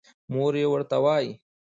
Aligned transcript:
مور 0.33 0.53
يې 0.61 0.65
ورته 0.71 0.97
وايې 1.03 1.33